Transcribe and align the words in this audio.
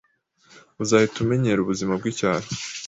Uzahita 0.81 1.17
umenyera 1.19 1.59
ubuzima 1.61 1.91
bwicyaro 1.99 2.47